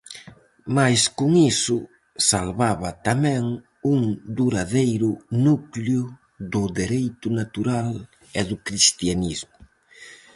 [0.75, 1.77] Mais con iso
[2.29, 3.43] salvaba tamén
[3.93, 3.99] un
[4.37, 5.11] duradeiro
[5.45, 6.03] núcleo
[6.53, 7.89] do dereito natural
[8.39, 9.57] e do cristianismo.